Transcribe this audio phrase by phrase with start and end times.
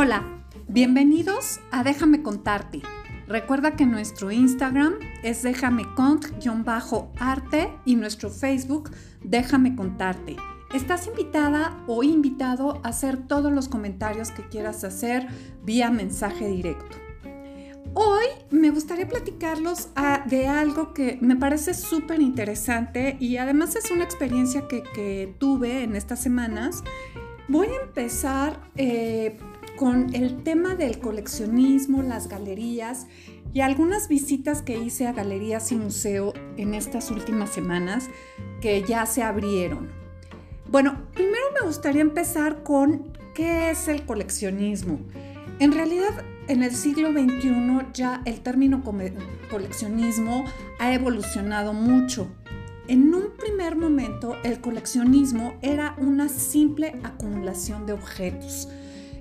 [0.00, 0.22] Hola,
[0.68, 2.82] bienvenidos a Déjame contarte.
[3.26, 4.94] Recuerda que nuestro Instagram
[5.24, 8.92] es déjame cont-arte y nuestro Facebook
[9.24, 10.36] déjame contarte.
[10.72, 15.26] Estás invitada o invitado a hacer todos los comentarios que quieras hacer
[15.64, 16.96] vía mensaje directo.
[17.94, 23.90] Hoy me gustaría platicarlos ah, de algo que me parece súper interesante y además es
[23.90, 26.84] una experiencia que, tuve en estas semanas.
[27.48, 29.38] Voy a empezar eh,
[29.78, 33.06] con el tema del coleccionismo, las galerías
[33.52, 38.10] y algunas visitas que hice a galerías y museo en estas últimas semanas
[38.60, 39.88] que ya se abrieron.
[40.68, 44.98] Bueno, primero me gustaría empezar con qué es el coleccionismo.
[45.60, 48.82] En realidad, en el siglo XXI ya el término
[49.48, 50.44] coleccionismo
[50.80, 52.28] ha evolucionado mucho.
[52.88, 58.68] En un primer momento, el coleccionismo era una simple acumulación de objetos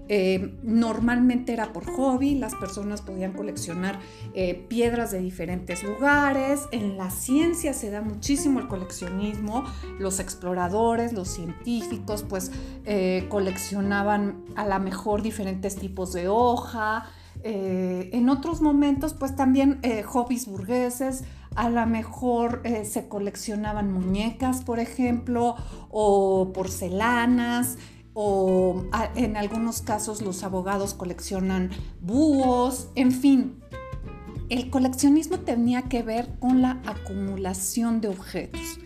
[0.09, 3.99] eh, normalmente era por hobby, las personas podían coleccionar
[4.33, 6.67] eh, piedras de diferentes lugares.
[6.71, 9.63] En la ciencia se da muchísimo el coleccionismo.
[9.99, 12.51] Los exploradores, los científicos, pues
[12.85, 17.05] eh, coleccionaban a lo mejor diferentes tipos de hoja.
[17.43, 21.23] en otros momentos, pues también hobbies burgueses,
[21.55, 25.55] a lo mejor se coleccionaban muñecas, por ejemplo,
[25.89, 27.77] o porcelanas
[28.19, 31.69] o en algunos casos los abogados coleccionan
[32.01, 33.59] búhos, en fin.
[34.49, 38.79] El coleccionismo tenía que ver con la acumulación de objetos.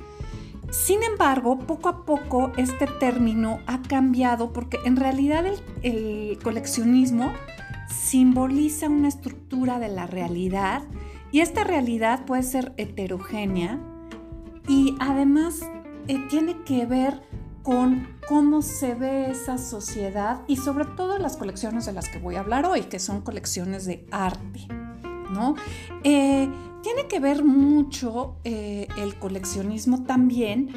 [0.70, 5.46] Sin embargo, poco a poco este término ha cambiado porque en realidad
[5.82, 7.32] el, coleccionismo
[7.90, 10.84] simboliza una estructura de la realidad
[11.32, 13.80] y esta realidad puede ser heterogénea
[14.68, 15.62] y además
[16.10, 17.31] eh, tiene que ver
[17.64, 22.36] con cómo se ve esa sociedad y sobre todo las colecciones de las que voy
[22.36, 24.68] a hablar hoy, que son colecciones de arte,
[25.32, 25.56] ¿no?
[26.04, 26.50] Eh,
[26.82, 30.70] tiene que ver mucho eh, el coleccionismo también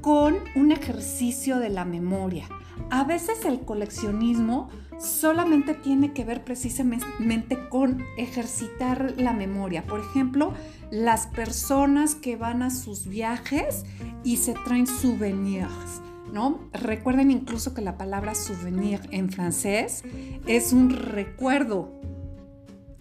[0.00, 2.48] con un ejercicio de la memoria.
[2.90, 4.68] A veces el coleccionismo
[4.98, 9.84] solamente tiene que ver precisamente con ejercitar la memoria.
[9.84, 10.52] Por ejemplo,
[10.90, 13.84] las personas que van a sus viajes
[14.24, 16.02] y se traen souvenirs.
[16.32, 16.68] ¿No?
[16.72, 20.02] Recuerden incluso que la palabra souvenir en francés
[20.46, 22.00] es un recuerdo,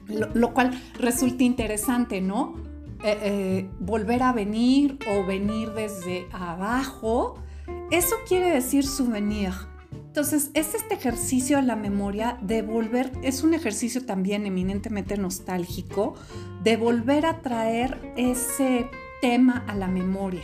[0.08, 2.56] lo, cual resulta interesante, ¿no?
[3.04, 7.36] Eh, eh, volver a venir o venir desde abajo,
[7.92, 9.52] eso quiere decir souvenir.
[9.92, 16.16] Entonces, es este ejercicio de la memoria de volver, es un ejercicio también eminentemente nostálgico,
[16.64, 18.90] de volver a traer ese
[19.22, 20.42] tema a la memoria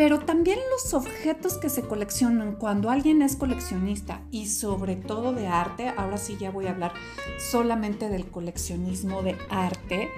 [0.00, 5.46] pero también los objetos que se coleccionan cuando alguien es coleccionista y sobre todo de
[5.46, 6.94] arte, ahora sí ya voy a hablar
[7.50, 10.08] solamente del coleccionismo de arte,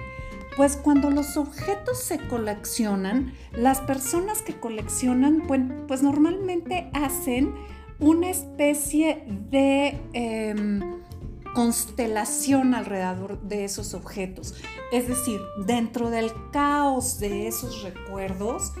[0.55, 7.53] pues cuando los objetos se coleccionan, las personas que coleccionan, pues, normalmente hacen
[7.99, 10.79] una especie de em,
[11.53, 14.55] constelación alrededor de esos objetos.
[14.93, 18.71] Es decir, dentro del caos de esos recuerdos,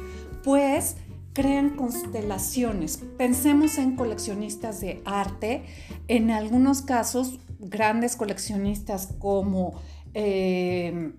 [0.43, 0.97] pues
[1.33, 2.99] crean constelaciones.
[3.17, 5.63] Pensemos en coleccionistas de arte,
[6.07, 9.81] en algunos casos grandes coleccionistas como
[10.13, 11.13] eh,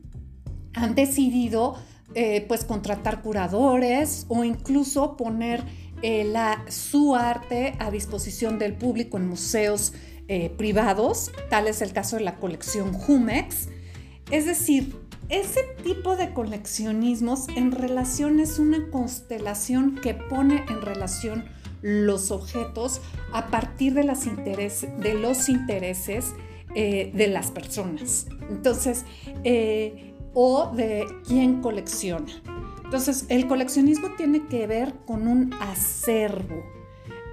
[0.75, 1.75] han decidido
[2.15, 5.65] eh, pues contratar curadores o incluso poner
[6.03, 6.33] eh,
[6.69, 9.93] su arte a disposición del público en museos
[10.57, 13.69] privados, tal es el caso de la colección Jumex.
[14.31, 14.97] Es decir,
[15.41, 21.45] ese tipo de coleccionismos en relación es una constelación que pone en relación
[21.83, 23.01] los objetos
[23.33, 26.35] a partir de, los intereses
[26.75, 28.29] eh, de las personas.
[28.49, 29.05] Entonces,
[29.43, 32.33] eh, o de quién colecciona.
[32.85, 36.63] Entonces, el coleccionismo tiene que ver con un acervo.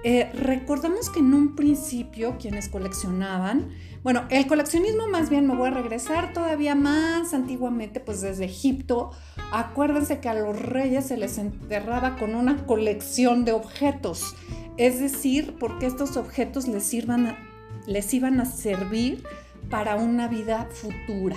[0.04, 3.70] Eh, recordamos que en un principio quienes coleccionaban
[4.02, 9.12] bueno, el coleccionismo más bien me voy a regresar todavía más antiguamente, pues desde Egipto.
[9.52, 14.34] Acuérdense que a los reyes se les enterraba con una colección de objetos,
[14.76, 16.92] es decir, porque estos objetos les,
[17.86, 19.22] les iban a servir
[19.70, 21.36] para una vida futura,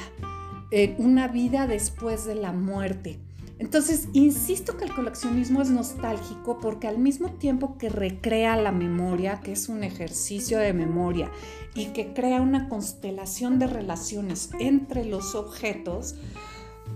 [0.72, 3.20] eh, una vida después de la muerte.
[3.58, 9.40] Entonces, insisto que el coleccionismo es nostálgico porque al mismo tiempo que recrea la memoria,
[9.40, 11.32] que es un ejercicio de memoria,
[11.74, 16.16] y que crea una constelación de relaciones entre los objetos,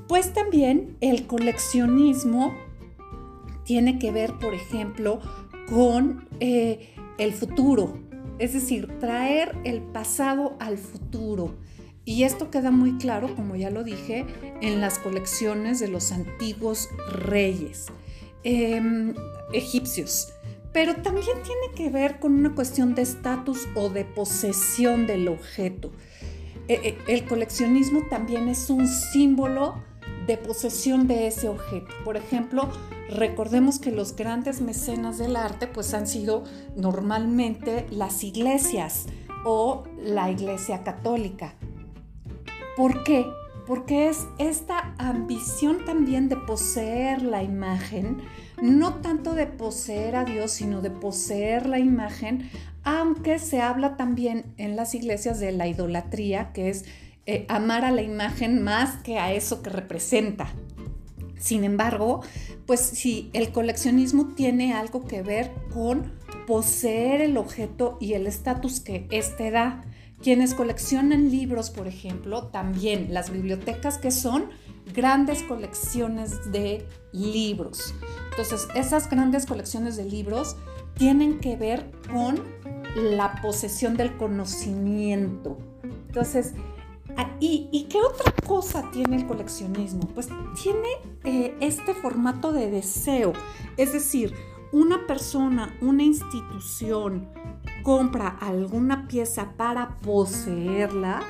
[0.07, 2.53] pues también el coleccionismo
[3.63, 5.19] tiene que ver, por ejemplo,
[5.69, 7.99] con eh, el futuro.
[8.39, 11.55] es decir, traer el pasado al futuro.
[12.09, 14.25] Y esto queda muy claro, como ya lo dije,
[14.61, 17.85] en las colecciones de los antiguos reyes
[18.43, 19.13] em,
[19.53, 20.33] egipcios.
[20.73, 25.91] Pero también tiene que ver con una cuestión de estatus o de posesión del objeto.
[26.67, 29.75] E, e, el coleccionismo también es un símbolo
[30.25, 31.93] de posesión de ese objeto.
[32.03, 32.71] Por ejemplo,
[33.11, 36.43] recordemos que los grandes mecenas del arte pues han sido
[36.75, 39.05] normalmente las iglesias
[39.45, 41.53] o la iglesia católica.
[42.79, 43.25] ¿Por qué?
[43.67, 48.21] Porque es esta ambición también de poseer la imagen,
[48.61, 52.49] no tanto de poseer a Dios, sino de poseer la imagen,
[52.85, 56.85] aunque se habla también en las iglesias de la idolatría, que es
[57.25, 60.47] eh, amar a la imagen más que a eso que representa.
[61.37, 62.21] Sin embargo,
[62.65, 66.13] pues si el coleccionismo tiene algo que ver con
[66.47, 69.83] poseer el objeto y el estatus que éste da.
[70.21, 74.49] Quienes coleccionan libros, por ejemplo, también las bibliotecas que son
[74.93, 77.93] grandes colecciones de libros.
[78.31, 80.55] Entonces, esas grandes colecciones de libros
[80.95, 82.43] tienen que ver con
[82.95, 85.57] la posesión del conocimiento.
[86.07, 86.53] Entonces,
[87.17, 90.07] Ah, ¿Y, qué otra cosa tiene el coleccionismo?
[90.15, 90.29] Pues
[90.61, 90.87] tiene
[91.25, 93.33] eh, este formato de deseo,
[93.75, 94.33] es decir,
[94.71, 97.27] una persona, una institución
[97.83, 101.21] compra alguna pieza para poseerla,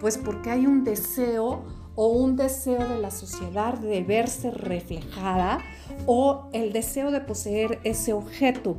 [0.00, 5.58] pues porque hay un deseo o un deseo de la sociedad de verse reflejada
[6.06, 8.76] o el deseo de poseer ese objeto.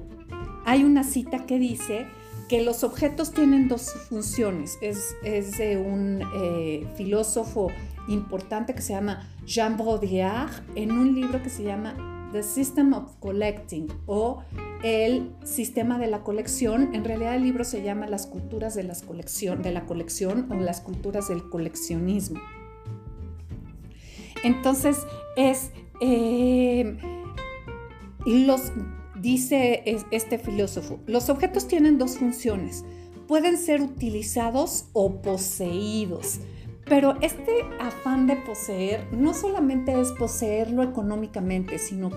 [0.65, 2.05] Hay una cita que dice
[2.47, 4.77] que los objetos tienen dos funciones.
[4.81, 5.15] Es,
[5.57, 7.69] de un eh, filósofo
[8.07, 13.15] importante que se llama Jean Baudrillard en un libro que se llama The System of
[13.19, 14.43] Collecting o
[14.83, 16.93] el sistema de la colección.
[16.93, 20.81] En realidad el libro se llama Las culturas de, las de la colección o las
[20.81, 22.39] culturas del coleccionismo.
[24.43, 24.99] Entonces
[25.35, 26.95] es eh,
[28.25, 28.71] los
[29.19, 32.85] Dice este filósofo, los objetos tienen dos funciones.
[33.27, 36.39] Pueden ser utilizados o poseídos.
[36.89, 42.11] Pero este afán de poseer no solamente es poseerlo económicamente, sino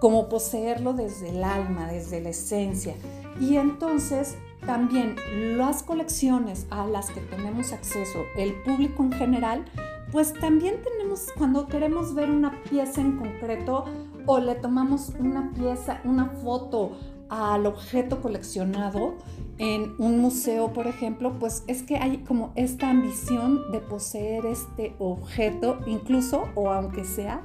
[0.00, 2.94] como poseerlo desde el alma, desde la esencia.
[3.40, 5.16] Y entonces también
[5.58, 9.64] las colecciones a las que tenemos acceso, el público en general,
[10.10, 13.84] pues también tenemos, cuando queremos ver una pieza en concreto,
[14.26, 16.92] o le tomamos una pieza, una foto
[17.28, 19.14] al objeto coleccionado
[19.58, 24.94] en un museo, por ejemplo, pues es que hay como esta ambición de poseer este
[24.98, 27.42] objeto, incluso o aunque sea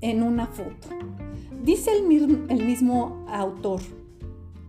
[0.00, 0.88] en una foto.
[1.62, 3.80] Dice el, el mismo autor,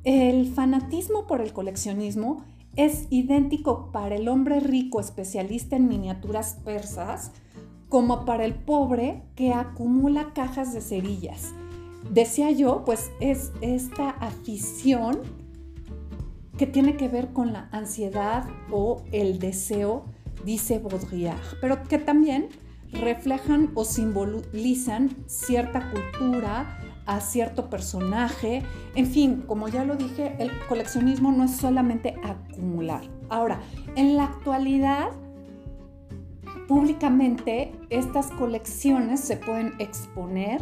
[0.03, 2.43] el fanatismo por el coleccionismo
[2.75, 7.31] es idéntico para el hombre rico especialista en miniaturas persas
[7.89, 11.53] como para el pobre que acumula cajas de cerillas.
[12.09, 15.21] Decía yo, pues es esta afición
[16.57, 20.05] que tiene que ver con la ansiedad o el deseo,
[20.45, 22.47] dice Baudrillard, pero que también
[22.91, 28.63] reflejan o simbolizan cierta cultura, a cierto personaje.
[28.95, 33.01] En fin, como ya lo dije, el coleccionismo no es solamente acumular.
[33.29, 33.59] Ahora,
[33.95, 35.09] en la actualidad,
[36.67, 40.61] Públicamente estas colecciones se pueden exponer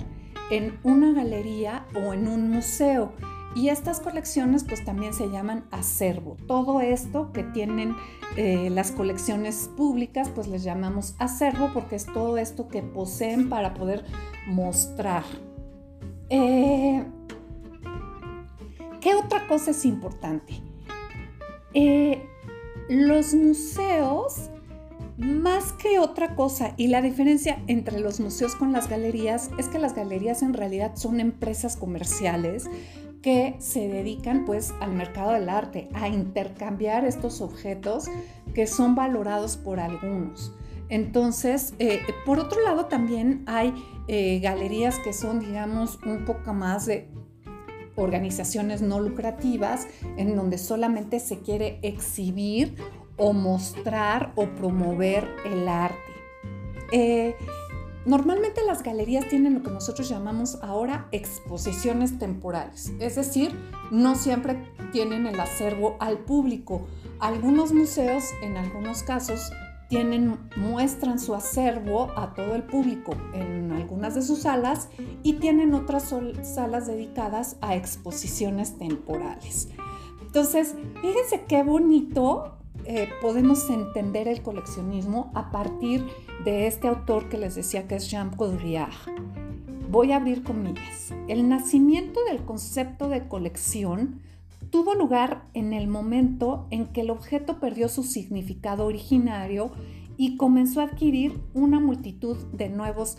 [0.53, 3.11] en una galería o en un museo
[3.55, 6.37] y estas colecciones pues también se llaman acervo.
[6.47, 7.95] Todo esto que tienen
[8.35, 13.73] eh, las colecciones públicas pues les llamamos acervo porque es todo esto que poseen para
[13.73, 14.05] poder
[14.45, 15.23] mostrar.
[16.29, 17.03] Eh,
[19.01, 20.61] ¿Qué otra cosa es importante?
[21.73, 22.23] Eh,
[22.89, 24.51] los museos
[25.17, 29.79] más que otra cosa, y la diferencia entre los museos con las galerías es que
[29.79, 32.65] las galerías en realidad son empresas comerciales
[33.21, 38.05] que se dedican pues al mercado del arte, a intercambiar estos objetos
[38.53, 40.53] que son valorados por algunos.
[40.89, 43.73] Entonces, eh, por otro lado también hay
[44.07, 47.07] eh, galerías que son, digamos, un poco más de
[47.95, 52.75] organizaciones no lucrativas, en donde solamente se quiere exhibir
[53.23, 55.95] o mostrar o promover el arte.
[56.91, 57.37] Eh,
[58.05, 63.57] normalmente las galerías tienen lo que nosotros llamamos ahora exposiciones temporales, es decir,
[63.91, 66.85] no siempre tienen el acervo al público.
[67.21, 69.53] Algunos museos, en algunos casos,
[69.87, 74.89] tienen, muestran su acervo a todo el público en algunas de sus salas
[75.23, 79.69] y tienen otras salas dedicadas a exposiciones temporales.
[80.21, 86.05] Entonces, fíjense qué bonito eh, podemos entender el coleccionismo a partir
[86.43, 88.93] de este autor que les decía que es Jean Baudrillard.
[89.89, 91.13] Voy a abrir comillas.
[91.27, 94.21] El nacimiento del concepto de colección
[94.69, 99.71] tuvo lugar en el momento en que el objeto perdió su significado originario
[100.17, 103.17] y comenzó a adquirir una multitud de nuevos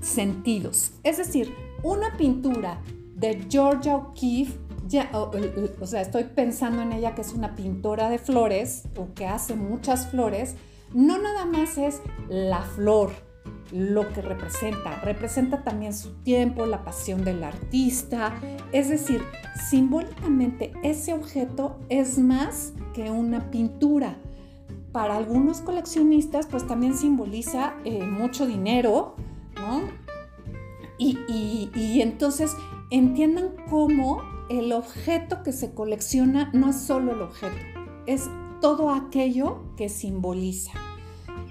[0.00, 0.92] sentidos.
[1.02, 2.80] Es decir, una pintura
[3.16, 4.65] de Georgia O'Keeffe
[5.12, 9.54] o, sea, estoy pensando en ella que es una pintora de flores o que hace
[9.54, 10.54] muchas flores,
[10.92, 13.10] no nada más es la flor
[13.72, 18.34] lo que representa, representa también su tiempo, la pasión del artista,
[18.72, 19.22] es decir,
[19.68, 24.18] simbólicamente ese objeto es más que una pintura.
[24.92, 29.16] Para algunos coleccionistas, pues también simboliza eh, mucho dinero,
[29.56, 29.82] ¿no?
[30.96, 31.18] Y,
[31.74, 32.52] y entonces
[32.90, 37.56] entiendan cómo el objeto que se colecciona no es solo el objeto,
[38.06, 38.28] es
[38.60, 40.72] todo aquello que simboliza.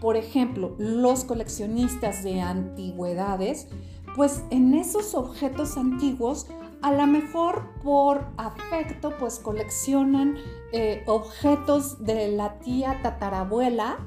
[0.01, 3.67] Por ejemplo, los coleccionistas de antigüedades,
[4.15, 6.47] pues en esos objetos antiguos,
[6.81, 10.35] a lo mejor por afecto, pues coleccionan
[10.71, 13.97] eh, objetos de la tía tatarabuela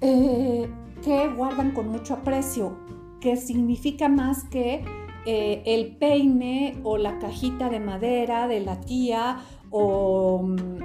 [0.00, 0.70] eh,
[1.02, 2.76] que guardan con mucho aprecio,
[3.20, 4.84] que significa más que
[5.26, 9.38] eh, el peine o la cajita de madera de la tía
[9.70, 10.80] o mm,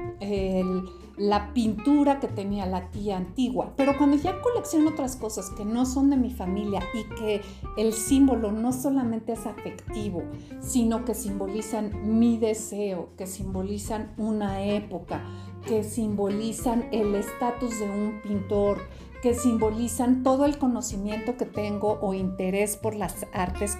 [1.18, 3.74] la pintura que tenía la tía antigua.
[3.76, 7.42] Pero cuando ya colecciono otras cosas que no son de mi familia y que
[7.78, 10.24] el símbolo no solamente es afectivo,
[10.60, 15.24] sino que simbolizan mi deseo, que simbolizan una época,
[15.66, 18.80] que simbolizan el estatus de un pintor,
[19.26, 23.76] que simbolizan todo el conocimiento que tengo o interés por las artes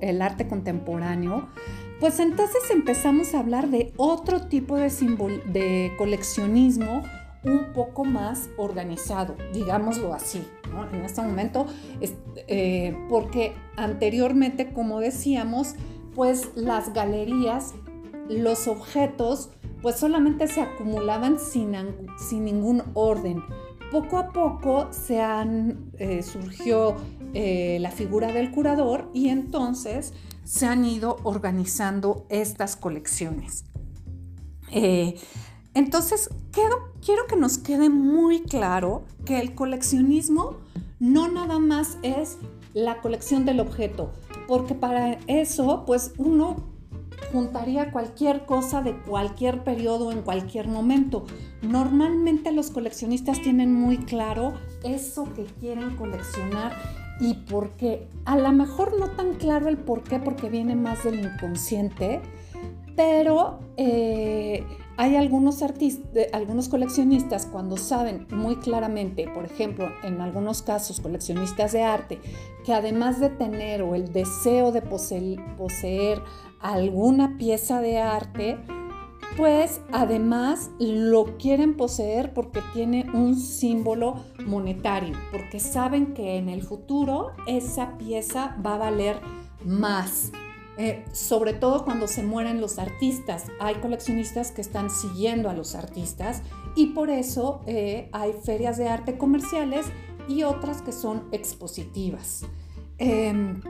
[0.00, 1.46] el arte contemporáneo,
[2.00, 4.88] pues entonces empezamos a hablar de otro tipo de,
[5.52, 7.02] de coleccionismo
[7.44, 10.42] un poco más organizado, digámoslo así,
[10.90, 11.66] en este momento,
[12.00, 15.74] eh, porque anteriormente, como decíamos,
[16.14, 17.74] pues las galerías,
[18.30, 19.50] los objetos,
[19.82, 21.76] pues solamente se acumulaban sin,
[22.16, 23.44] sin ningún orden
[23.90, 26.96] poco a poco se han, eh, surgió
[27.34, 30.12] eh, la figura del curador y entonces
[30.44, 33.64] se han ido organizando estas colecciones.
[34.72, 35.16] Eh,
[35.74, 40.56] entonces, quiero que nos quede muy claro que el coleccionismo
[40.98, 42.38] no nada más es
[42.74, 44.12] la colección del objeto,
[44.46, 46.56] porque para eso, pues uno
[47.32, 51.26] juntaría cualquier cosa de cualquier periodo en cualquier momento.
[51.62, 56.72] Normalmente los coleccionistas tienen muy claro eso que quieren coleccionar
[57.20, 58.08] y por qué.
[58.24, 62.20] A lo mejor no tan claro el por qué porque viene más del inconsciente,
[62.96, 64.64] pero eh,
[64.98, 65.62] hay algunos
[66.32, 72.20] algunos coleccionistas cuando saben muy claramente, por ejemplo, en algunos casos coleccionistas de arte,
[72.64, 76.20] que además de tener o el deseo de poseer
[76.58, 78.58] alguna pieza de arte,
[79.36, 86.64] pues además lo quieren poseer porque tiene un símbolo monetario, porque saben que en el
[86.64, 89.20] futuro esa pieza va a valer
[89.64, 90.32] más.
[90.80, 93.46] Eh, sobre todo cuando se mueren los artistas.
[93.58, 96.42] Hay coleccionistas que están siguiendo a los artistas
[96.76, 99.86] y por eso eh, hay ferias de arte comerciales
[100.28, 102.46] y otras que son expositivas.
[102.98, 103.60] Em,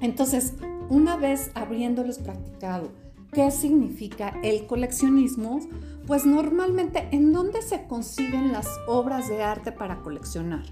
[0.00, 0.54] entonces,
[0.88, 2.90] una vez habiéndoles practicado
[3.32, 5.60] qué significa el coleccionismo,
[6.06, 10.64] pues normalmente en dónde se consiguen las obras de arte para coleccionar?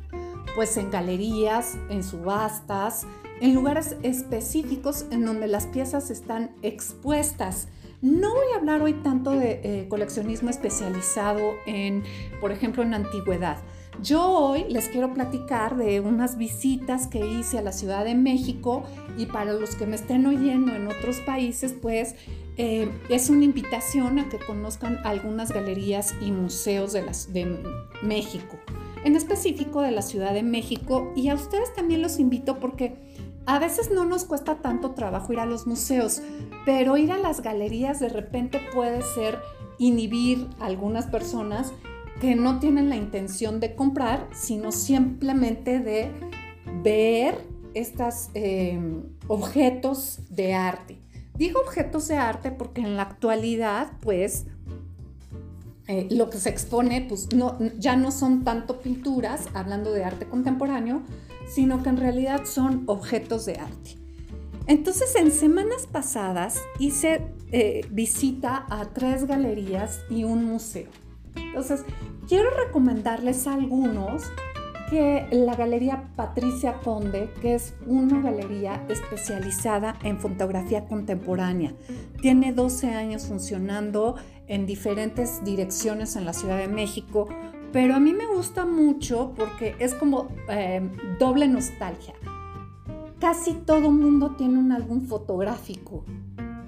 [0.54, 3.06] Pues en galerías, en subastas,
[3.44, 7.68] en lugares específicos en donde las piezas están expuestas.
[8.00, 12.02] No voy a hablar hoy tanto de eh, coleccionismo especializado en,
[12.40, 13.58] por ejemplo, en antigüedad.
[14.02, 18.82] Yo hoy les quiero platicar de unas visitas que hice a la Ciudad de México
[19.18, 22.14] y para los que me estén oyendo en otros países, pues
[22.56, 27.58] eh, es una invitación a que conozcan algunas galerías y museos de,
[28.02, 28.58] México,
[29.04, 33.03] en específico de la Ciudad de México y a ustedes también los invito porque
[33.46, 36.22] a veces no nos cuesta tanto trabajo ir a los museos,
[36.64, 39.38] pero ir a las galerías de repente puede ser
[39.78, 41.72] inhibir a algunas personas
[42.20, 46.10] que no tienen la intención de comprar, sino simplemente de
[46.82, 48.80] ver estos eh,
[49.28, 50.98] objetos de arte.
[51.34, 54.46] Digo objetos de arte porque en la actualidad, pues,
[55.88, 57.28] eh, lo que se expone, pues,
[57.78, 61.02] ya no son tanto pinturas, hablando de arte contemporáneo,
[61.48, 63.98] sino que en realidad son objetos de arte.
[64.66, 67.22] Entonces, en semanas pasadas hice
[67.52, 70.88] eh, visita a tres galerías y un museo.
[71.36, 71.84] Entonces,
[72.28, 74.24] quiero recomendarles algunos
[74.90, 81.74] que la Galería Patricia Conde, que es una galería especializada en fotografía contemporánea.
[82.20, 87.28] Tiene 12 años funcionando en diferentes direcciones en la Ciudad de México,
[87.74, 90.80] pero a mí me gusta mucho porque es como eh,
[91.18, 92.14] doble nostalgia.
[93.18, 96.04] Casi todo mundo tiene un álbum fotográfico.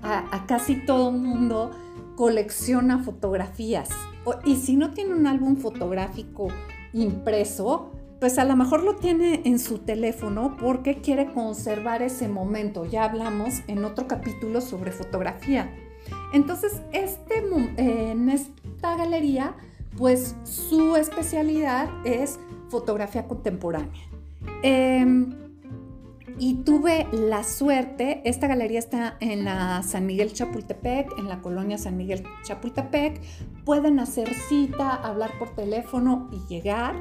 [0.02, 1.70] A, casi todo mundo
[2.16, 3.88] colecciona fotografías.
[4.44, 6.48] y si no tiene un álbum fotográfico
[6.92, 12.84] impreso, pues a lo mejor lo tiene en su teléfono porque quiere conservar ese momento.
[12.84, 15.70] Ya hablamos en otro capítulo sobre fotografía.
[16.32, 17.44] Entonces, este,
[17.76, 19.54] en esta galería,
[19.96, 22.38] pues su especialidad es
[22.68, 24.02] fotografía contemporánea.
[24.62, 25.34] Em,
[26.38, 31.78] y tuve la suerte, esta galería está en la San Miguel Chapultepec, en la colonia
[31.78, 33.20] San Miguel Chapultepec,
[33.64, 36.94] pueden hacer cita, hablar por teléfono y llegar,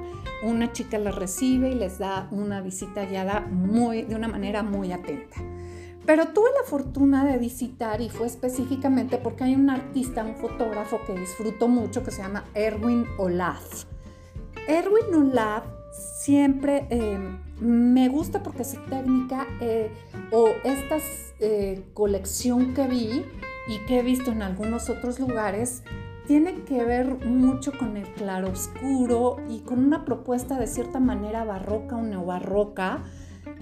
[0.44, 4.94] una chica la recibe y les da una visita guiada muy, de una manera muy
[4.94, 5.38] atenta.
[6.06, 11.00] Pero tuve la fortuna de visitar y fue específicamente porque hay un artista, un fotógrafo
[11.06, 13.86] que disfruto mucho que se llama Erwin Olaf.
[14.68, 17.20] Erwin Olaf siempre eh,
[17.60, 19.92] me gusta porque su técnica eh,
[20.32, 20.98] o esta
[21.40, 23.26] eh, colección que vi
[23.68, 25.84] y que he visto en algunos otros lugares
[26.28, 31.96] tiene que ver mucho con el claroscuro y con una propuesta de cierta manera barroca
[31.96, 33.04] o neobarroca,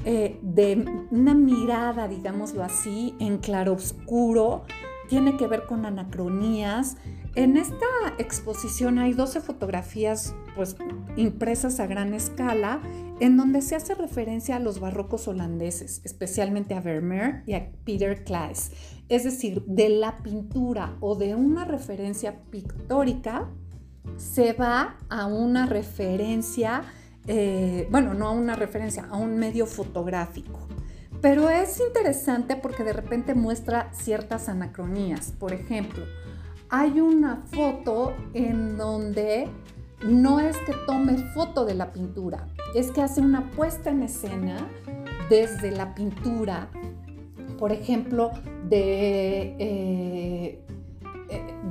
[0.04, 4.66] de una mirada, digámoslo así, en claroscuro,
[5.08, 6.98] tiene que ver con anacronías,
[7.36, 7.86] en esta
[8.20, 10.76] exposición hay 12 fotografías pues,
[11.16, 12.80] impresas a gran escala
[13.20, 18.24] en donde se hace referencia a los barrocos holandeses, especialmente a Vermeer y a Peter
[18.24, 18.72] Klaes.
[19.10, 23.50] Es decir, de la pintura o de una referencia pictórica
[24.18, 26.84] se va a una referencia,
[27.28, 30.60] eh, bueno, no a una referencia, a un medio fotográfico.
[31.22, 35.32] Pero es interesante porque de repente muestra ciertas anacronías.
[35.32, 36.04] Por ejemplo,
[36.70, 39.48] hay una foto en donde
[40.04, 44.68] no es que tome foto de la pintura, es que hace una puesta en escena
[45.30, 46.68] desde la pintura,
[47.58, 48.32] por ejemplo,
[48.68, 50.62] de, eh,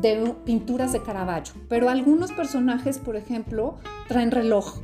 [0.01, 1.61] de pinturas de Caravaggio.
[1.69, 3.77] Pero algunos personajes, por ejemplo,
[4.09, 4.81] traen reloj.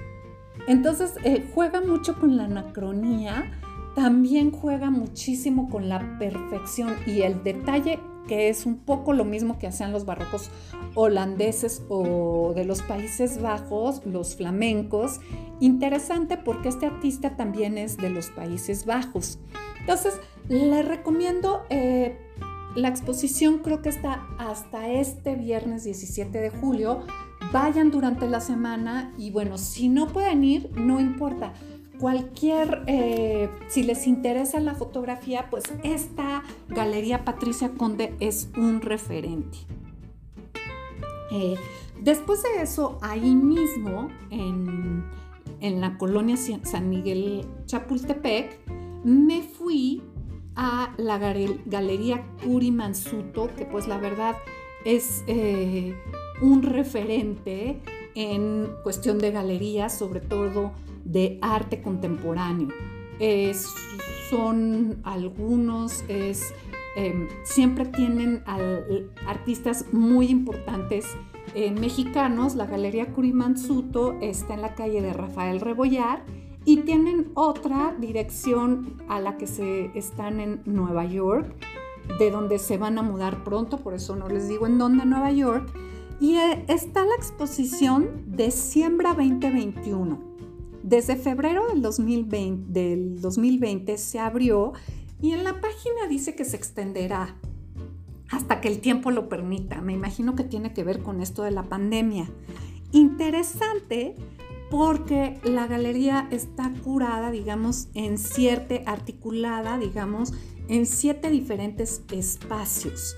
[0.68, 3.50] Entonces eh, juega mucho con la anacronía,
[3.96, 9.58] también juega muchísimo con la perfección y el detalle que es un poco lo mismo
[9.58, 10.50] que hacían los barrocos
[10.94, 15.20] holandeses o de los Países Bajos, los flamencos.
[15.58, 19.38] Interesante porque este artista también es de los Países Bajos.
[19.80, 22.18] Entonces, le recomiendo eh,
[22.76, 27.00] la exposición, creo que está hasta este viernes 17 de julio.
[27.52, 31.54] Vayan durante la semana y bueno, si no pueden ir, no importa
[31.98, 39.58] cualquier, eh, si les interesa la fotografía, pues esta Galería Patricia Conde es un referente.
[41.30, 41.56] Eh,
[42.00, 45.04] después de eso, ahí mismo, en,
[45.60, 48.58] la colonia San Miguel Chapultepec,
[49.04, 50.02] me fui
[50.54, 54.36] a la Galería Curi Mansuto, que pues la verdad
[54.84, 55.94] es eh,
[56.40, 57.80] un referente
[58.14, 60.72] en cuestión de galerías, sobre todo
[61.04, 62.68] de arte contemporáneo.
[64.30, 66.54] son algunos, es,
[66.96, 68.44] em, siempre tienen
[69.26, 71.06] artistas muy importantes
[71.54, 72.54] eh, mexicanos.
[72.54, 76.22] La Galería Curimansuto está en la calle de Rafael Rebollar
[76.64, 81.46] y tienen otra dirección a la que se están en Nueva York,
[82.18, 85.32] de donde se van a mudar pronto, por eso no les digo en dónde, Nueva
[85.32, 85.72] York.
[86.20, 90.28] Y eh, está la exposición de Siembra 2021
[90.88, 94.72] desde febrero del 2020, se abrió
[95.20, 97.36] y en la página dice que se extenderá
[98.30, 99.82] hasta que el tiempo lo permita.
[99.82, 102.30] Me imagino que tiene que ver con esto de la pandemia.
[102.92, 104.14] Interesante
[104.70, 110.32] porque la galería está curada, digamos, en siete, articulada, digamos,
[110.68, 113.16] en siete diferentes espacios.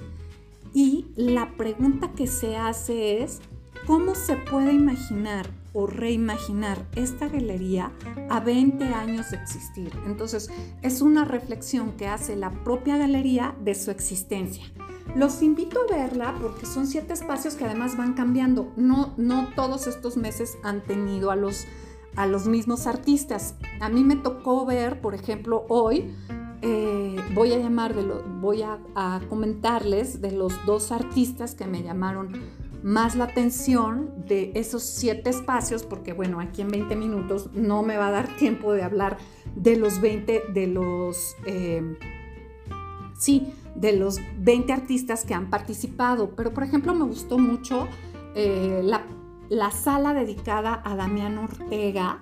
[0.73, 3.41] Y la pregunta que se hace es,
[3.87, 7.93] ¿cómo se puede imaginar o reimaginar esta galería
[8.29, 9.93] a 20 años de existir.
[10.07, 10.51] Entonces,
[10.83, 14.65] es una reflexión que hace la propia galería de su existencia.
[15.17, 18.73] Los invito a verla porque son siete espacios que además van cambiando.
[18.77, 21.67] No, no todos estos meses han tenido a los,
[22.17, 23.55] a los mismos artistas.
[23.81, 26.15] A mí me tocó ver, por ejemplo, hoy
[26.63, 28.79] eh, voy a llamar, de lo, voy a,
[29.29, 32.33] comentarles de los dos artistas que me llamaron
[32.83, 37.97] más la atención de esos siete espacios, porque bueno, aquí en 20 minutos no me
[37.97, 39.19] va a dar tiempo de hablar
[39.55, 41.99] de los 20, de los, eh,
[43.19, 47.87] sí, de los 20 artistas que han participado, pero por ejemplo me gustó mucho
[48.35, 49.05] eh, la,
[49.49, 52.21] la sala dedicada a Damián Ortega,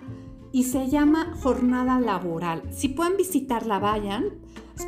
[0.53, 2.63] y se llama Jornada Laboral.
[2.73, 4.27] Si pueden visitarla, vayan.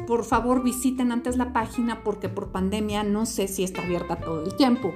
[0.07, 4.45] Por favor, visiten antes la página porque por pandemia no sé si está abierta todo
[4.45, 4.93] el tiempo.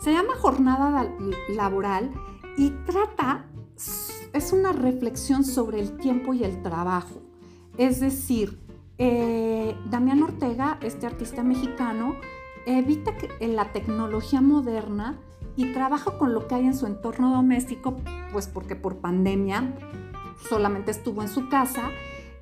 [0.00, 1.10] Se llama Jornada
[1.48, 2.12] Laboral
[2.56, 3.46] y trata,
[4.32, 7.22] es una reflexión sobre el tiempo y el trabajo.
[7.76, 8.60] Es decir,
[8.98, 12.16] eh, Damián Ortega, este artista mexicano,
[12.66, 15.18] evita en la tecnología moderna
[15.56, 17.96] y trabaja con lo que hay en su entorno doméstico,
[18.32, 19.74] pues porque por pandemia
[20.48, 21.90] solamente estuvo en su casa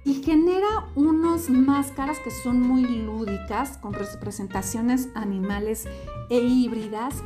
[0.05, 5.87] y genera unas máscaras que son muy lúdicas con representaciones animales
[6.29, 7.23] e híbridas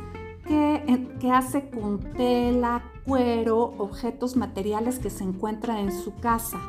[0.47, 6.59] que, que, hace con tela, cuero, objetos materiales que se encuentran en su casa.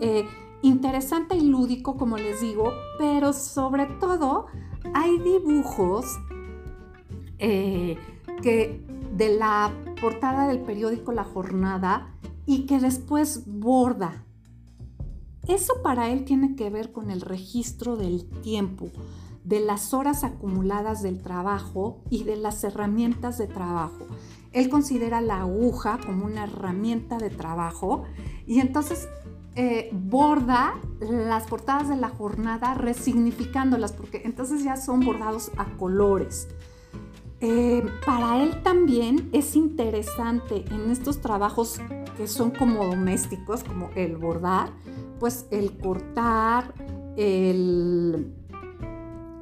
[0.00, 0.24] Eh,
[0.62, 4.46] interesante y lúdico, como les digo, pero sobre todo
[4.94, 6.18] hay dibujos
[7.38, 7.98] eh,
[8.42, 12.14] que de la portada del periódico La Jornada
[12.46, 14.24] y que después borda.
[15.46, 18.88] Eso para él tiene que ver con el registro del tiempo,
[19.44, 24.06] de las horas acumuladas del trabajo y de las herramientas de trabajo.
[24.52, 28.04] Él considera la aguja como una herramienta de trabajo
[28.46, 29.08] y entonces
[29.54, 36.48] eh, borda las portadas de la jornada resignificándolas porque entonces ya son bordados a colores.
[37.40, 41.80] Eh, para él también es interesante en estos trabajos
[42.16, 44.70] que son como domésticos, como el bordar,
[45.20, 46.72] pues el cortar,
[47.16, 48.32] el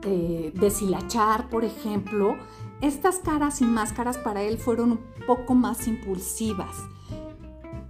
[0.02, 2.36] eh, deshilachar, por ejemplo.
[2.80, 6.76] Estas caras y máscaras para él fueron un poco más impulsivas.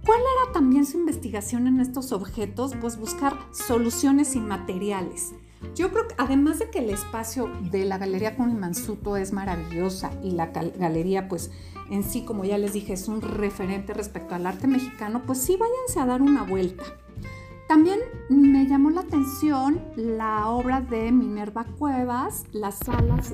[0.05, 2.73] ¿Cuál era también su investigación en estos objetos?
[2.79, 5.33] Pues buscar soluciones inmateriales.
[5.75, 10.31] Yo creo que además de que el espacio de la Galería Mansuto es maravillosa y
[10.31, 11.51] la galería pues
[11.89, 15.57] en sí, como ya les dije, es un referente respecto al arte mexicano, pues sí
[15.57, 16.83] váyanse a dar una vuelta.
[17.67, 23.33] También me llamó la atención la obra de Minerva Cuevas, las salas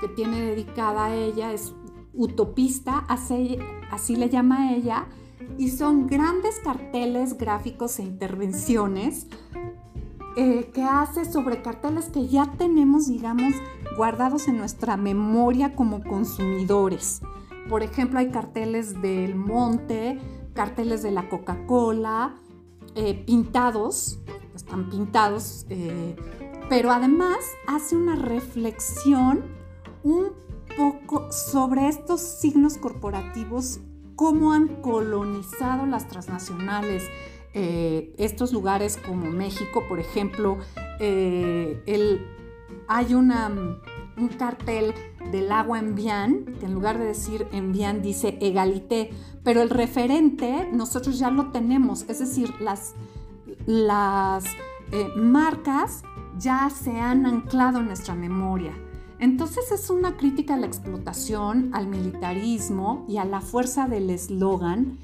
[0.00, 1.74] que tiene dedicada a ella, es
[2.14, 3.58] utopista, así,
[3.90, 5.06] así le llama ella,
[5.58, 9.26] y son grandes carteles gráficos e intervenciones
[10.36, 13.54] eh, que hace sobre carteles que ya tenemos, digamos,
[13.96, 17.22] guardados en nuestra memoria como consumidores.
[17.70, 20.20] Por ejemplo, hay carteles del Monte,
[20.52, 22.36] carteles de la Coca-Cola,
[22.94, 24.18] eh, pintados,
[24.54, 26.16] están pintados, eh,
[26.68, 29.44] pero además hace una reflexión
[30.02, 30.32] un
[30.76, 33.80] poco sobre estos signos corporativos,
[34.16, 37.04] cómo han colonizado las transnacionales,
[37.54, 40.58] eh, estos lugares como México, por ejemplo,
[41.00, 41.82] eh,
[42.88, 44.94] hay una, un cartel
[45.30, 49.10] del agua en Vian, que en lugar de decir en Vian dice egalité,
[49.42, 52.94] pero el referente nosotros ya lo tenemos, es decir, las,
[53.66, 54.44] las
[54.92, 56.02] eh, marcas
[56.38, 58.72] ya se han anclado en nuestra memoria.
[59.18, 64.98] Entonces es una crítica a la explotación, al militarismo y a la fuerza del eslogan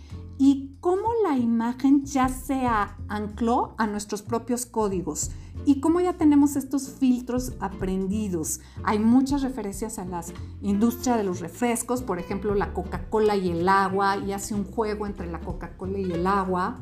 [0.44, 2.66] y cómo la imagen ya se
[3.06, 5.30] ancló a nuestros propios códigos
[5.66, 8.58] y cómo ya tenemos estos filtros aprendidos.
[8.82, 10.20] Hay muchas referencias a la
[10.60, 15.06] industria de los refrescos, por ejemplo la Coca-Cola y el agua, y hace un juego
[15.06, 16.80] entre la Coca-Cola y el agua.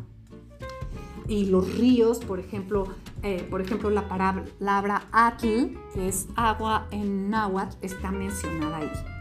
[1.29, 2.87] Y los ríos, por ejemplo,
[3.23, 9.20] eh, por ejemplo la palabra atl, que es agua en náhuatl, está mencionada ahí.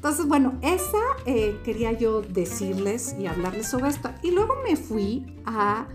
[0.00, 4.08] Entonces, bueno, esa eh, quería yo decirles y hablarles sobre esto.
[4.22, 5.88] Y luego me fui a,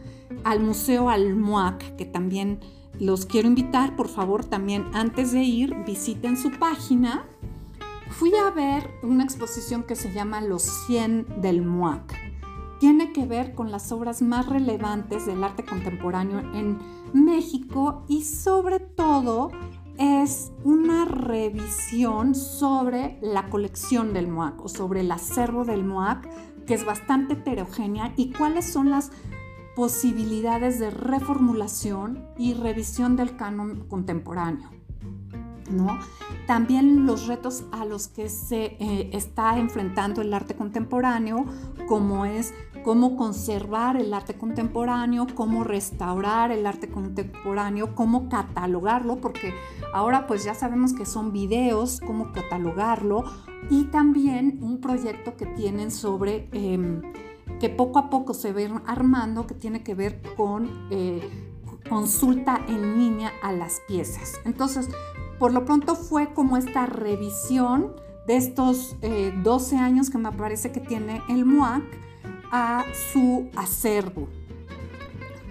[0.43, 2.59] al Museo Almoac, que también
[2.99, 7.25] los quiero invitar, por favor, también antes de ir, visiten su página.
[8.11, 12.13] Fui a ver una exposición que se llama Los 100 del MUAC.
[12.79, 16.77] Tiene que ver con las obras más relevantes del arte contemporáneo en
[17.11, 19.49] México y sobre todo
[19.97, 26.27] es una revisión sobre la colección del MOAC o sobre el acervo del MOAC,
[26.65, 29.11] que es bastante heterogénea, y cuáles son las
[29.75, 34.69] posibilidades de reformulación y revisión del canon contemporáneo.
[35.69, 35.97] ¿No?
[36.45, 41.45] También los retos a los que se eh, está enfrentando el arte contemporáneo,
[41.87, 42.53] como es
[42.85, 49.55] cómo conservar el arte contemporáneo, cómo restaurar el arte contemporáneo, cómo catalogarlo, porque
[49.91, 53.23] ahora pues ya sabemos que son videos, cómo catalogarlo,
[53.71, 57.01] y también un proyecto que tienen sobre, em,
[57.59, 61.27] que poco a poco se ven armando, que tiene que ver con eh,
[61.89, 64.33] consulta en línea a las piezas.
[64.45, 64.89] Entonces,
[65.39, 67.93] por lo pronto fue como esta revisión
[68.27, 68.95] de estos
[69.41, 72.04] 12 eh, años que me parece que tiene el MUAC
[72.55, 74.29] a su acervo,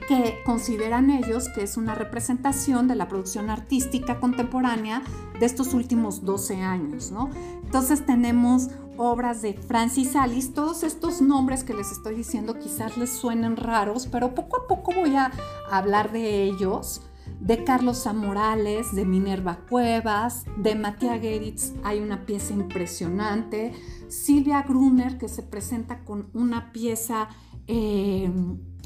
[0.09, 5.03] que consideran ellos que es una representación de la producción artística contemporánea
[5.39, 7.11] de estos últimos 12 años.
[7.11, 7.29] ¿no?
[7.63, 13.11] Entonces tenemos obras de Francis Alice, todos estos nombres que les estoy diciendo quizás les
[13.11, 15.31] suenen raros, pero poco a poco voy a
[15.71, 17.03] hablar de ellos
[17.45, 23.73] de Carlos Zamorales, de Minerva Cuevas, de Matías Geritz hay una pieza impresionante,
[24.09, 27.29] Silvia Gruner que se presenta con una pieza
[27.67, 28.31] eh,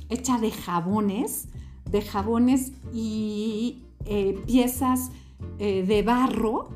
[0.08, 1.46] hecha de jabones,
[1.88, 5.12] de jabones y eh, piezas
[5.60, 6.70] eh, de barro,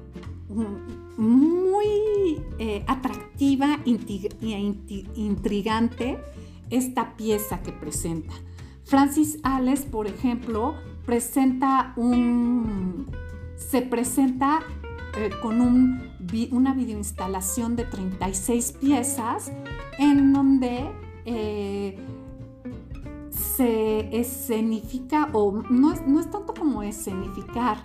[1.17, 1.87] muy
[2.87, 4.75] atractiva e
[5.17, 6.19] intrigante
[6.71, 8.35] esta pieza que presenta.
[8.85, 13.09] Francis Alles, por ejemplo, presenta un,
[13.57, 14.61] se presenta
[15.17, 16.11] eh, con un,
[16.51, 19.53] una videoinstalación de 36 piezas
[19.99, 20.91] en donde
[21.25, 21.99] eh,
[23.31, 27.79] se escenifica, o no es, no es tanto como escenificar,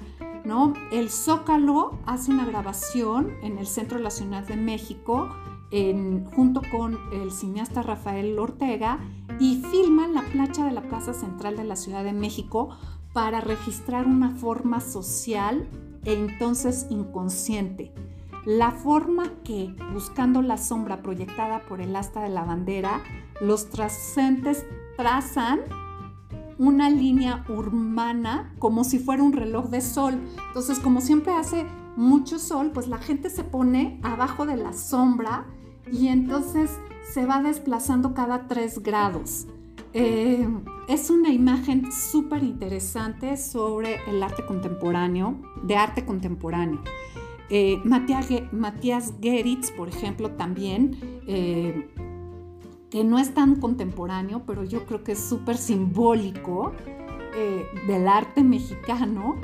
[0.46, 0.74] ¿no?
[0.92, 5.30] El Zócalo hace una grabación en el Centro de la Ciudad de México
[6.36, 9.00] junto con el cineasta Rafael Ortega
[9.40, 12.70] y filman la plancha de la Plaza Central de la Ciudad de México
[13.18, 15.68] para registrar una forma social
[16.06, 17.92] e entonces inconsciente.
[18.46, 23.02] La forma que, buscando la sombra proyectada por el asta de la bandera,
[23.42, 25.62] los trascendentes trazan
[26.60, 30.20] una línea urbana como si fuera un reloj de sol.
[30.50, 35.48] Entonces, como siempre hace mucho sol, pues la gente se pone abajo de la sombra
[35.92, 36.70] y entonces
[37.12, 39.48] se va desplazando cada tres grados.
[40.00, 40.48] Eh,
[40.88, 46.82] es una imagen súper interesante sobre el arte contemporáneo, de arte contemporáneo.
[47.50, 51.90] Eh, Matías, Geritz, por ejemplo, también, eh,
[52.92, 56.74] que no es tan contemporáneo, pero yo creo que es súper simbólico
[57.88, 59.36] del arte mexicano,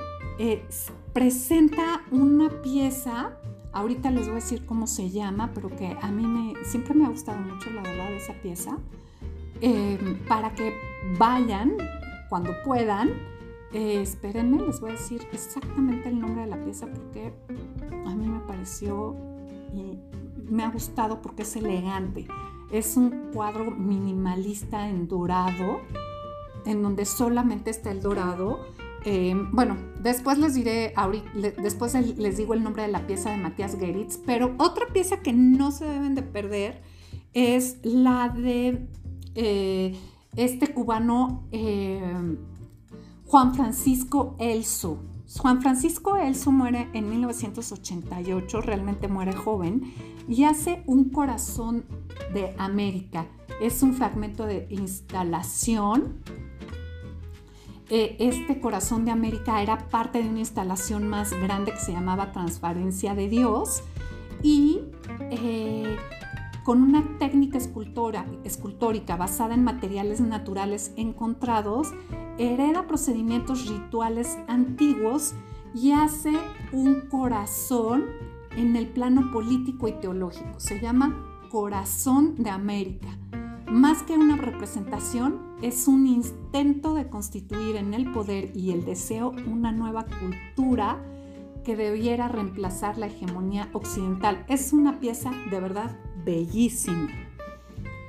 [1.13, 3.38] presenta una pieza,
[3.72, 7.06] ahorita les voy a decir cómo se llama, pero que a mí me, siempre me
[7.06, 8.80] ha gustado mucho, la verdad, esa pieza
[9.62, 10.74] Em, para que
[11.18, 11.78] vayan
[12.30, 13.12] cuando puedan.
[13.72, 17.34] Eh, espérenme, les voy a decir exactamente el nombre de la pieza porque
[18.06, 19.16] a mí me pareció
[19.74, 19.98] y
[20.52, 22.28] me ha gustado porque es elegante.
[22.72, 25.80] Es un cuadro minimalista en dorado,
[26.66, 28.60] en donde solamente está el dorado.
[29.06, 30.94] Em, bueno, después les diré,
[31.62, 35.34] después les digo el nombre de la pieza de Matías Geritz, pero otra pieza que
[35.34, 36.82] no se deben de perder
[37.34, 38.88] es la de
[39.36, 39.96] eh,
[40.36, 42.02] este cubano eh,
[43.26, 45.00] Juan Francisco Elso.
[45.39, 49.93] Juan Francisco Elso muere en 1988, realmente muere joven,
[50.28, 51.86] y hace un corazón
[52.34, 53.26] de América.
[53.62, 56.22] Es un fragmento de instalación.
[57.89, 62.32] Eh, este corazón de América era parte de una instalación más grande que se llamaba
[62.32, 63.84] Transparencia de Dios
[64.41, 64.82] y
[66.63, 71.93] con una técnica escultórica basada en materiales naturales encontrados,
[72.38, 75.34] hereda procedimientos rituales antiguos
[75.76, 76.32] y hace
[76.71, 78.06] un corazón
[78.56, 80.60] en el plano político y teológico.
[80.60, 83.10] Se llama Corazón de América.
[83.67, 89.32] Más que una representación, es un intento de constituir en el poder y el deseo
[89.47, 91.02] una nueva cultura
[91.63, 94.45] que debiera reemplazar la hegemonía occidental.
[94.47, 97.10] Es una pieza de verdad bellísima.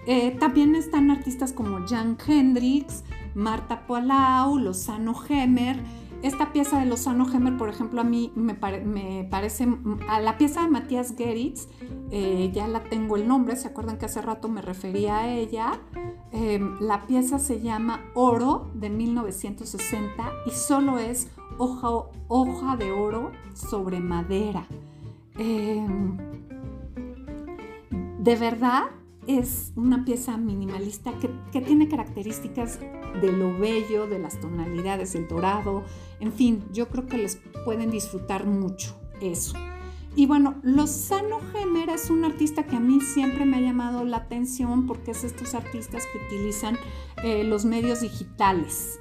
[0.06, 5.80] Eh, también están artistas como Jan Hendrix, Marta Palau, Lozano Hemer.
[6.22, 9.68] Esta pieza de Lozano Hemer, por ejemplo, a mí me, parece,
[10.08, 11.68] a la pieza de Matías Geritz,
[12.10, 15.80] eh, ya la tengo el nombre, ¿se acuerdan que hace rato me refería a ella?
[16.32, 21.88] Eh, la pieza se llama Oro de 1960 y solo es hoja,
[22.28, 24.66] hoja de oro sobre madera.
[28.24, 28.84] De verdad
[29.26, 32.80] es una pieza minimalista que, tiene características
[33.20, 35.84] de lo bello, de las tonalidades, del dorado,
[36.20, 39.58] en fin, yo creo que les pueden disfrutar mucho eso.
[40.16, 44.16] y bueno, Lozano Gemer es un artista que a mí siempre me ha llamado la
[44.16, 46.78] atención porque es estos artistas que utilizan
[47.22, 49.00] eh, los medios digitales.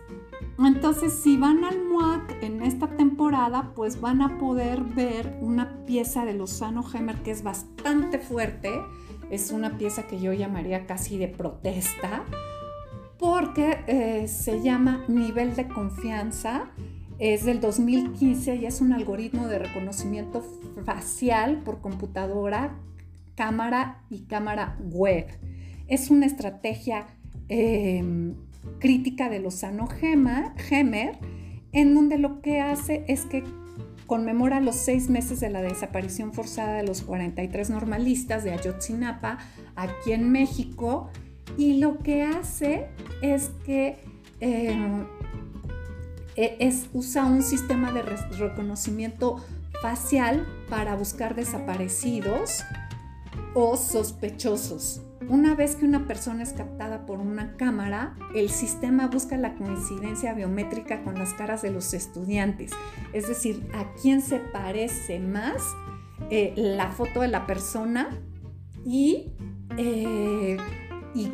[0.59, 6.25] Entonces, si van al MUAC en esta temporada, pues van a poder ver una pieza
[6.25, 8.81] de Lozano Gemer que es bastante fuerte.
[9.33, 12.23] Es una pieza que yo llamaría casi de protesta,
[13.17, 16.71] porque eh, se llama Nivel de Confianza
[17.19, 20.43] es del 2015 y es un algoritmo de reconocimiento
[20.85, 22.75] facial por computadora,
[23.35, 25.27] cámara y cámara web.
[25.87, 27.07] Es una estrategia
[27.49, 28.35] em,
[28.79, 31.17] crítica de Lozano Gemer,
[31.71, 33.43] en donde lo que hace es que
[34.07, 39.39] conmemora los seis meses de la desaparición forzada de los 43 normalistas de Ayotzinapa
[39.75, 41.09] aquí en México
[41.57, 42.87] y lo que hace
[43.21, 43.97] es que
[44.39, 45.05] em,
[46.35, 49.43] e, es, usa un sistema de reconocimiento
[49.81, 52.63] facial para buscar desaparecidos
[53.53, 55.01] o sospechosos.
[55.29, 60.33] Una vez que una persona es captada por una cámara, el sistema busca la coincidencia
[60.33, 62.71] biométrica con las caras de los estudiantes,
[63.13, 65.61] es decir, a quién se parece más
[66.29, 68.09] eh, la foto de la persona
[68.85, 69.31] y,
[69.77, 70.57] eh,
[71.15, 71.31] y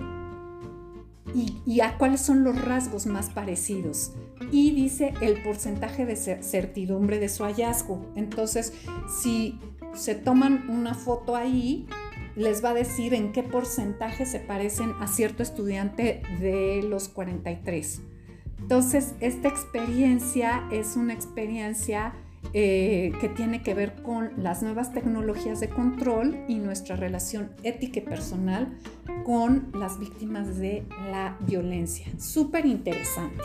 [1.34, 4.12] y, a cuáles son los rasgos más parecidos.
[4.52, 8.12] Y dice el porcentaje de certidumbre de su hallazgo.
[8.16, 8.74] Entonces,
[9.22, 9.60] si
[9.94, 11.88] se toman una foto ahí,
[12.40, 18.02] les va a decir en qué porcentaje se parecen a cierto estudiante de los 43.
[18.62, 22.14] Entonces, esta experiencia es una experiencia
[22.54, 28.00] eh, que tiene que ver con las nuevas tecnologías de control y nuestra relación ética
[28.00, 28.74] y personal
[29.26, 32.08] con las víctimas de la violencia.
[32.18, 33.44] Súper interesante.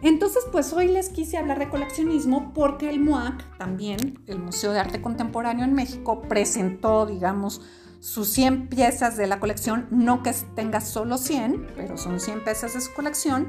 [0.00, 4.78] Entonces, pues hoy les quise hablar de coleccionismo porque el MUAC, también el Museo de
[4.78, 7.62] Arte Contemporáneo en México, presentó, digamos,
[8.02, 12.74] sus 100 piezas de la colección, no que tenga solo 100, pero son 100 piezas
[12.74, 13.46] de su colección,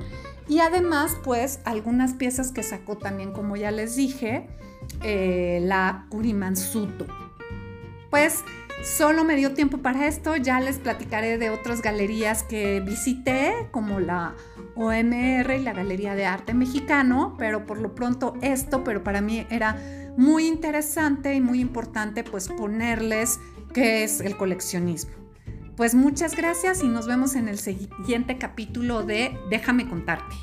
[0.47, 4.47] y además, pues, algunas piezas que sacó también, como ya les dije,
[5.01, 7.07] eh, la Purimansuto.
[8.11, 8.43] Pues
[8.83, 13.99] solo me dio tiempo para esto, ya les platicaré de otras galerías que visité, como
[13.99, 14.35] la
[14.75, 19.47] OMR y la Galería de Arte Mexicano, pero por lo pronto esto, pero para mí
[19.49, 19.77] era
[20.15, 23.39] muy interesante y muy importante pues ponerles
[23.73, 25.12] qué es el coleccionismo.
[25.75, 30.36] Pues muchas gracias y nos vemos en el siguiente capítulo de Déjame contarte.